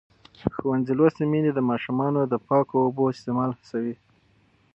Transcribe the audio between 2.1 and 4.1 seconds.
د پاکو اوبو استعمال هڅوي.